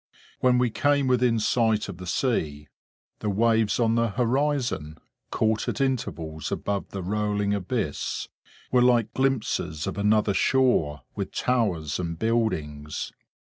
[0.39, 2.69] When we came within sight of the sea,
[3.19, 4.97] the waves on the horizon,
[5.29, 8.27] caught at intervals above the rolling abyss,
[8.71, 13.11] were like glimpses of another shore with towers and buildings.